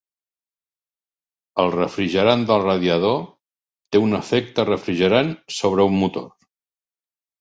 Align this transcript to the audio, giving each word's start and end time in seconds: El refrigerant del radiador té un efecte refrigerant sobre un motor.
El 1.63 1.69
refrigerant 1.75 2.45
del 2.51 2.63
radiador 2.65 3.21
té 3.91 4.03
un 4.07 4.21
efecte 4.21 4.67
refrigerant 4.71 5.31
sobre 5.61 5.87
un 5.91 5.99
motor. 6.05 6.27